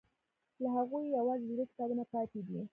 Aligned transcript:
له 0.61 0.67
هغوی 0.77 1.05
یوازې 1.17 1.45
درې 1.51 1.63
کتابونه 1.69 2.03
پاتې 2.11 2.39
دي. 2.47 2.59